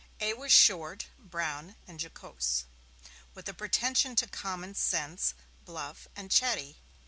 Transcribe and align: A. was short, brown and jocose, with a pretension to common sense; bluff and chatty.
A. 0.19 0.33
was 0.33 0.51
short, 0.51 1.05
brown 1.19 1.75
and 1.85 2.01
jocose, 2.01 2.65
with 3.35 3.47
a 3.47 3.53
pretension 3.53 4.15
to 4.15 4.25
common 4.25 4.73
sense; 4.73 5.35
bluff 5.63 6.07
and 6.15 6.31
chatty. 6.31 6.77